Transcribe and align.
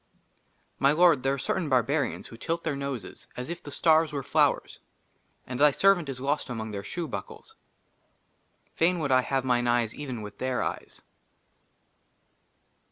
MY 0.79 0.93
LORD, 0.93 1.21
THERE 1.21 1.33
ARE 1.35 1.37
CERTAIN 1.37 1.69
BARBARIANS 1.69 2.25
WHO 2.25 2.37
TILT 2.37 2.63
THEIR 2.63 2.75
NOSES 2.77 3.27
AS 3.37 3.51
IF 3.51 3.61
THE 3.61 3.69
STARS 3.69 4.11
WERE 4.11 4.23
FLOWERS, 4.23 4.79
AND 5.45 5.59
THY 5.59 5.69
SERVANT 5.69 6.09
IS 6.09 6.19
LOST 6.19 6.49
AMONG 6.49 6.71
THEIR 6.71 6.83
SHOE 6.83 7.07
BUCKLES. 7.07 7.55
FAIN 8.73 8.97
WOULD 8.97 9.11
I 9.11 9.21
HAVE 9.21 9.45
MINE 9.45 9.67
EYES 9.67 9.93
EVEN 9.93 10.23
WITH 10.23 10.39
THEIR 10.39 10.63
EYES. 10.63 11.03